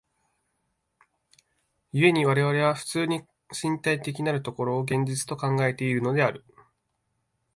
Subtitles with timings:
[1.93, 6.43] 故に我々は普通に身体的なる所を現実と考えているのである。